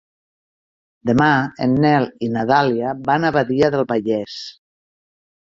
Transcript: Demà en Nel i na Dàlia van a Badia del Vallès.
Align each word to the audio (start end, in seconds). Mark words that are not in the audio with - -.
Demà 1.09 1.27
en 1.65 1.75
Nel 1.83 2.07
i 2.29 2.31
na 2.39 2.47
Dàlia 2.53 2.95
van 3.11 3.29
a 3.29 3.33
Badia 3.37 3.71
del 3.77 3.87
Vallès. 3.95 4.41